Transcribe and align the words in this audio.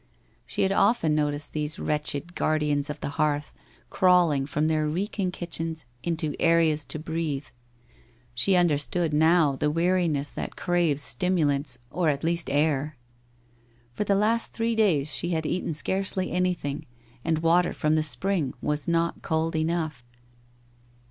She 0.47 0.63
had 0.63 0.71
often 0.71 1.13
noticed 1.13 1.53
these 1.53 1.77
wretched 1.77 2.29
guar 2.33 2.59
dians 2.59 2.89
of 2.89 3.01
the 3.01 3.09
hearth 3.21 3.53
crawling, 3.91 4.47
from 4.47 4.67
their 4.67 4.87
reeking 4.87 5.29
kitchens 5.29 5.85
into 6.01 6.35
areas 6.39 6.83
to 6.85 6.97
breathe. 6.97 7.45
She 8.33 8.55
understood 8.55 9.13
now 9.13 9.55
the 9.55 9.69
weariness 9.69 10.31
tbat 10.33 10.55
craves 10.55 11.03
stimulants 11.03 11.77
or 11.91 12.09
at 12.09 12.23
least 12.23 12.49
air. 12.49 12.97
For 13.91 14.03
the 14.03 14.15
last 14.15 14.53
three 14.53 14.73
days 14.75 15.13
she 15.13 15.29
had 15.29 15.45
eaten 15.45 15.71
scarcely 15.71 16.31
anything, 16.31 16.87
and 17.23 17.37
water 17.43 17.71
from 17.71 17.93
the 17.93 18.01
spring 18.01 18.55
was 18.59 18.87
never 18.87 19.13
cold 19.21 19.55
enough. 19.55 20.03